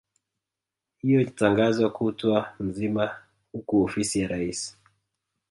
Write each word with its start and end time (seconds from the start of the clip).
hiyo 1.01 1.21
itatangazwa 1.21 1.87
kutwa 1.95 2.37
nzima 2.67 3.03
huku 3.51 3.73
ofisi 3.85 4.15
ya 4.19 4.27
rais 4.27 4.77